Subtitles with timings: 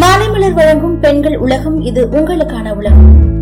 [0.00, 3.34] மாலைமலர் வழங்கும் பெண்கள் உலகம் இது உங்களுக்கான உலகம்.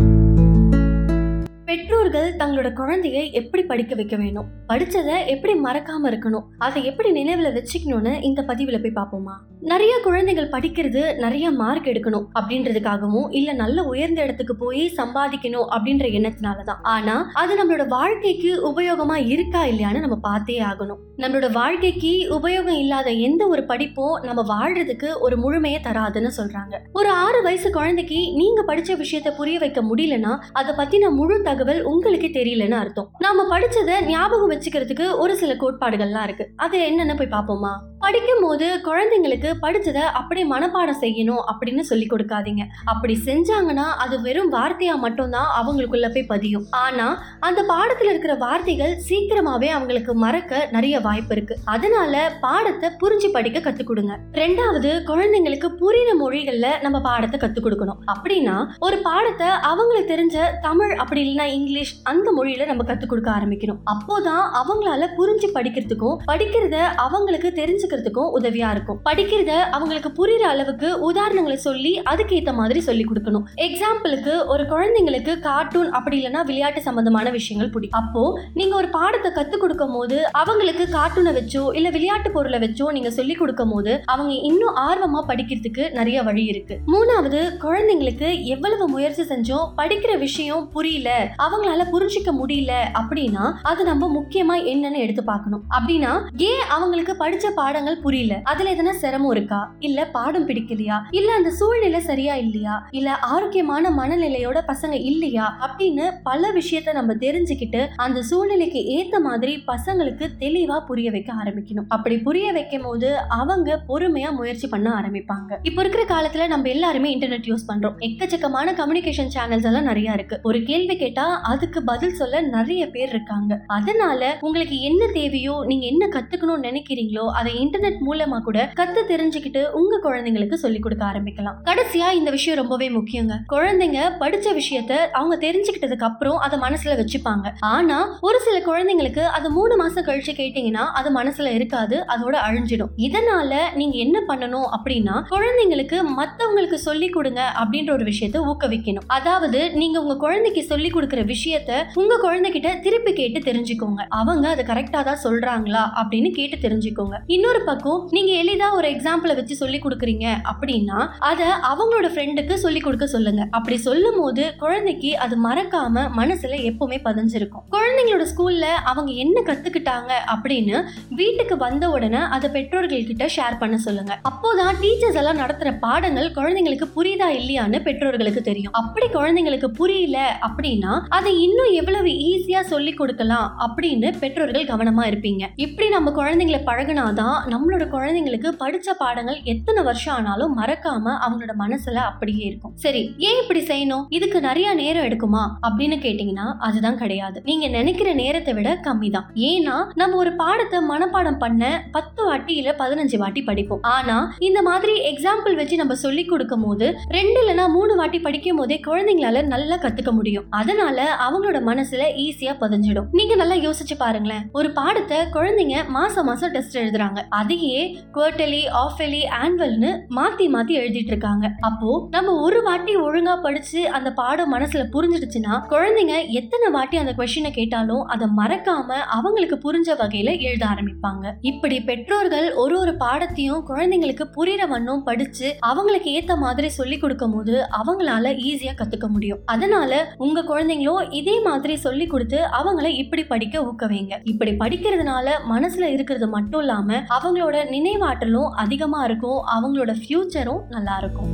[1.65, 4.45] பெற்றோர்கள் தங்களோட குழந்தைய எப்படி படிக்க வைக்க வேணும்?
[4.69, 6.43] படிச்சதை எப்படி மறக்காம இருக்கணும்?
[6.57, 9.54] அதை எப்படி நினைவுல வச்சுக்கணும்னு இந்த பதிவுல போய் பார்ப்போமா?
[9.65, 16.81] நிறைய குழந்தைகள் படிக்கிறது நிறைய மார்க் எடுக்கணும் அப்படின்றதுக்காகவும் இல்ல நல்ல உயர்ந்த இடத்துக்கு போய் சம்பாதிக்கணும் அப்படின்ற எண்ணத்தினாலதான்.
[16.81, 20.97] ஆனா அது நம்மளோட வாழ்க்கைக்கு உபயோகமா இருக்கா இல்லையான்னு நம்ம பார்த்தே ஆகணும்.
[21.17, 26.77] நம்மளோட வாழ்க்கைக்கு உபயோகம் இல்லாத எந்த ஒரு படிப்பும் நம்ம வாழ்றதுக்கு ஒரு முழுமையை தராதுன்னு சொல்றாங்க.
[26.93, 32.27] ஒரு ஆறு வயசு குழந்தைக்கு நீங்க படிச்ச விஷயத்த புரிய வைக்க முடியலன்னா அதை பத்தின முழு தகவல் உங்களுக்கு
[32.27, 33.11] தெரியலன்னு அர்த்தம்.
[33.19, 36.49] நாம படிச்சதை ஞாபகம் வச்சுக்கிறதுக்கு ஒரு சில கோட்பாடுகள்லாம் இருக்கு.
[36.55, 37.73] அது என்னன்னு போய் பார்ப்போமா?
[38.05, 42.63] படிக்கும் போது குழந்தைங்களுக்கு படித்ததை அப்படியே மனப்பாடம் செய்யணும் அப்படின்னு சொல்லி கொடுக்காதீங்க.
[42.85, 46.65] அப்படி செஞ்சாங்கன்னா அது வெறும் வார்த்தையா மட்டும்தான் அவங்களுக்குள்ள போய் பதியும்.
[46.71, 51.57] ஆனா அந்த பாடத்துல இருக்கிற வார்த்தைகள் சீக்கிரமாவே அவங்களுக்கு மறக்க நிறைய வாய்ப்பு இருக்கு.
[51.65, 54.19] அதனால பாடத்தை புரிஞ்சு படிக்க கற்றுக் கொடுங்க.
[54.31, 57.99] ரெண்டாவது குழந்தைங்களுக்கு புரியுற மொழிகள்ல நம்ம பாடத்தை கற்றுக் கொடுக்கணும்.
[58.13, 63.81] அப்படின்னா ஒரு பாடத்தை அவங்களுக்கு தெரிஞ்ச தமிழ் அப்படி இல்லைன்னா இங்கிலீஷ் அந்த மொழியில நம்ம கத்து கொடுக்க ஆரம்பிக்கணும்.
[63.93, 68.99] அப்போதான் அவங்களால புரிஞ்சு படிக்கிறதுக்கும் படிக்கிறத அவங்களுக்கு தெரிஞ்சுக்க புரிஞ்சுக்கிறதுக்கும் உதவியா இருக்கும்.
[69.07, 73.45] படிக்கிறத அவங்களுக்கு புரியுற அளவுக்கு உதாரணங்களை சொல்லி அதுக்கேத்த மாதிரி சொல்லி கொடுக்கணும்.
[73.67, 77.99] எக்ஸாம்பிளுக்கு ஒரு குழந்தைங்களுக்கு கார்ட்டூன் அப்படி இல்லைன்னா விளையாட்டு சம்பந்தமான விஷயங்கள் பிடிக்கும்.
[78.01, 78.23] அப்போ
[78.59, 83.35] நீங்க ஒரு பாடத்தை கத்துக் கொடுக்கும் போது அவங்களுக்கு கார்ட்டூனை வச்சோ இல்ல விளையாட்டு பொருளை வச்சோ நீங்க சொல்லி
[83.41, 86.77] கொடுக்கும் போது அவங்க இன்னும் ஆர்வமா படிக்கிறதுக்கு நிறைய வழி இருக்கு.
[86.93, 91.09] மூணாவது குழந்தைங்களுக்கு எவ்வளவு முயற்சி செஞ்சோம் படிக்கிற விஷயம் புரியல
[91.45, 95.63] அவங்களால புரிஞ்சிக்க முடியல அப்படின்னா அது நம்ம முக்கியமா என்னன்னு எடுத்து பார்க்கணும்.
[95.77, 96.11] அப்படின்னா
[96.51, 98.41] ஏன் அவங்களுக்கு படிச்ச பாடங்கள் புரியல.
[98.43, 99.75] அதுல எதனா சிரமம் இருக்கா?
[99.79, 101.01] இல்ல பாடம் பிடிக்கலையா?
[101.11, 102.87] இல்ல அந்த சூழ்நிலை சரியா இல்லையா?
[102.91, 105.57] இல்ல ஆரோக்கியமான மனநிலையோட பசங்க இல்லையா?
[105.61, 111.85] அப்படின்னு பல விஷயத்த நம்ம தெரிஞ்சுக்கிட்டு அந்த சூழ்நிலைக்கு ஏத்த மாதிரி பசங்களுக்கு தெளிவா புரிய வைக்க ஆரம்பிக்கணும்.
[111.87, 115.57] அப்படி புரிய வைக்கும் போது அவங்க பொறுமையா முயற்சி பண்ண ஆரம்பிப்பாங்க.
[115.63, 117.93] இப்போ இருக்கிற காலத்துல நம்ம எல்லாருமே இன்டர்நெட் யூஸ் பண்றோம்.
[117.99, 120.39] எக்கச்சக்கமான கம்யூனிகேஷன் சேனல்ஸ் எல்லாம் நிறைய இருக்கு.
[120.43, 123.61] ஒரு கேள்வி கேட்டா அதுக்கு பதில் சொல்ல நிறைய பேர் இருக்காங்க.
[123.67, 129.95] அதனால உங்களுக்கு என்ன தேவையோ நீங்க என்ன கத்துக்கணும்னு நினைக்கிறீங்களோ அதை இன்டர்நெட் மூலமா கூட கத்து தெரிஞ்சுக்கிட்டு உங்க
[130.03, 131.55] குழந்தைங்களுக்கு சொல்லி கொடுக்க ஆரம்பிக்கலாம்.
[131.69, 133.33] கடைசியா இந்த விஷயம் ரொம்பவே முக்கியங்க.
[133.53, 137.51] குழந்தைங்க படிச்ச விஷயத்த அவங்க தெரிஞ்சுக்கிட்டதுக்கு அப்புறம் அதை மனசுல வச்சுப்பாங்க.
[137.59, 142.93] ஆனா ஒரு சில குழந்தைங்களுக்கு அது மூணு மாசம் கழிச்சு கேட்டீங்கன்னா அது மனசுல இருக்காது அதோட அழிஞ்சிடும்.
[143.07, 149.09] இதனால நீங்க என்ன பண்ணணும் அப்படின்னா குழந்தைங்களுக்கு மத்தவங்களுக்கு சொல்லி கொடுங்க அப்படின்ற ஒரு விஷயத்த ஊக்குவிக்கணும்.
[149.17, 154.01] அதாவது நீங்க உங்க குழந்தைக்கு சொல்லி கொடுக்குற விஷயத்த உங்க குழந்தைகிட்ட திருப்பி கேட்டு தெரிஞ்சுக்கோங்க.
[154.21, 157.15] அவங்க அதை கரெக்டா தான் சொல்றாங்களா அப்படின்னு கேட்டு தெரிஞ்சுக்கோங்க.
[157.35, 163.07] இன்னொரு பக்கம் நீங்க எளிதா ஒரு எக்ஸாம்பிளை வச்சு சொல்லி கொடுக்குறீங்க அப்படின்னா அதை அவங்களோட ஃப்ரெண்டுக்கு சொல்லி கொடுக்க
[163.07, 163.47] சொல்லுங்க.
[163.51, 167.65] அப்படி சொல்லும் போது குழந்தைக்கு அது மறக்காம மனசுல எப்பவுமே பதிஞ்சிருக்கும்.
[167.71, 174.19] குழந்தைங்களோட ஸ்கூல்ல அவங்க என்ன கத்துக்கிட்டாங்க அப்படின்னு வீட்டுக்கு வந்த உடனே அதை பெற்றோர்கள் கிட்ட ஷேர் பண்ண சொல்லுங்க.
[174.29, 178.73] அப்போதான் டீச்சர்ஸ் எல்லாம் நடத்துற பாடங்கள் குழந்தைங்களுக்கு புரியுதா இல்லையான்னு பெற்றோர்களுக்கு தெரியும்.
[178.73, 185.43] அப்படி குழந்தைங்களுக்கு புரியல அப்படின்னா அதை இன்னும் எவ்வளவு ஈஸியா சொல்லி கொடுக்கலாம் அப்படின்னு பெற்றோர்கள் கவனமா இருப்பீங்க.
[185.55, 192.43] இப்படி நம்ம குழந்தைங்களை பழகினாதான் நம்மளோட குழந்தைங்களுக்கு படிச்ச பாடங்கள் எத்தனை வருஷம் ஆனாலும் மறக்காம அவங்களோட மனசுல அப்படியே
[192.45, 192.73] இருக்கும்.
[192.85, 194.05] சரி ஏன் இப்படி செய்யணும்?
[194.09, 195.43] இதுக்கு நிறைய நேரம் எடுக்குமா?
[195.67, 197.37] அப்படின்னு கேட்டீங்கன்னா அதுதான் கிடையாது.
[197.49, 202.71] நீங்க நினைக்கிற நேரத்தை விட கம்மி தான் ஏன்னா நம்ம ஒரு பாடத்தை மனப்பாடம் பண்ண பத்து வாட்டி இல்ல
[202.79, 203.81] பதினஞ்சு வாட்டி படிப்போம்.
[203.95, 208.79] ஆனா இந்த மாதிரி எக்ஸாம்பிள் வச்சு நம்ம சொல்லி கொடுக்கும் போது ரெண்டு இல்லைன்னா மூணு வாட்டி படிக்கும் போதே
[208.87, 210.45] குழந்தைங்களால நல்லா கத்துக்க முடியும்.
[210.49, 213.09] அதனால அவங்களோட மனசுல ஈஸியா பதிஞ்சிடும்.
[213.11, 214.45] நீங்க நல்லா யோசிச்சு பாருங்களேன்.
[214.51, 217.21] ஒரு பாடத்தை குழந்தைங்க மாசம் மாசம் டெஸ்ட் எழுதுறாங்க.
[217.39, 217.81] அதையே
[218.15, 221.45] குவர்டலி ஆஃபெலி ஆனுவல்னு மாத்தி மாத்தி எழுதிட்டு இருக்காங்க.
[221.69, 227.51] அப்போ நம்ம ஒரு வாட்டி ஒழுங்கா படிச்சு அந்த பாடம் மனசுல புரிஞ்சிடுச்சுன்னா குழந்தைங்க எத்தனை வாட்டி அந்த கொஸ்டினை
[227.51, 231.25] கேட்டாலும் அதை மறக்காம அவங்களுக்கு புரிஞ்ச வகையில எழுத ஆரம்பிப்பாங்க.
[231.51, 237.55] இப்படி பெற்றோர்கள் ஒரு ஒரு பாடத்தையும் குழந்தைங்களுக்கு புரிகிற வண்ணம் படிச்சு அவங்களுக்கு ஏத்த மாதிரி சொல்லி கொடுக்கும் போது
[237.79, 239.41] அவங்களால ஈஸியா கத்துக்க முடியும்.
[239.45, 239.91] அதனால
[240.25, 244.13] உங்க குழந்தைங்களும் இதே மாதிரி சொல்லி கொடுத்து அவங்கள இப்படி படிக்க ஊக்குவீங்க.
[244.23, 249.39] இப்படி படிக்கிறதுனால மனசுல இருக்கிறது மட்டும் இல்லாம அவங்களோட நினைவாற்றலும் அதிகமா இருக்கும்.
[249.55, 251.29] அவங்களோட ஃப்யூச்சரும் நல்லா இருக்கும்.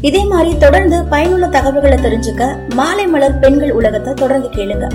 [0.00, 4.86] இதே மாதிரி தொடர்ந்து பயனுள்ள தகவல்களை தெரிஞ்சுக்க மாலை மலர் பெண்கள் உலகத்தை தொடர்ந்து கேளுங்க.